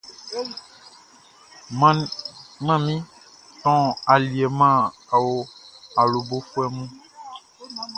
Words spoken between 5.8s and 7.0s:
awlobofuɛ mun.